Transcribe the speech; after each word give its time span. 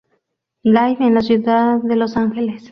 Live 0.63 0.97
en 1.05 1.13
la 1.13 1.21
ciudad 1.21 1.77
de 1.77 1.95
Los 1.95 2.17
Ángeles. 2.17 2.63